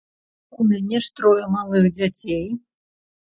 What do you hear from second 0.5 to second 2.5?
У мяне ж трое малых дзяцей.